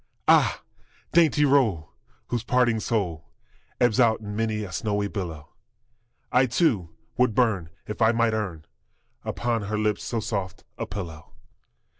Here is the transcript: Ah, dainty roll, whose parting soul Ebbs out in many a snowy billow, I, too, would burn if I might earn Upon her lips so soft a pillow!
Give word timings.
Ah, 0.27 0.63
dainty 1.11 1.45
roll, 1.45 1.91
whose 2.29 2.43
parting 2.43 2.79
soul 2.79 3.29
Ebbs 3.79 3.99
out 3.99 4.19
in 4.19 4.35
many 4.35 4.63
a 4.63 4.71
snowy 4.71 5.07
billow, 5.07 5.49
I, 6.31 6.47
too, 6.47 6.89
would 7.17 7.35
burn 7.35 7.69
if 7.85 8.01
I 8.01 8.11
might 8.11 8.33
earn 8.33 8.65
Upon 9.23 9.61
her 9.65 9.77
lips 9.77 10.03
so 10.03 10.19
soft 10.19 10.63
a 10.75 10.87
pillow! 10.87 11.33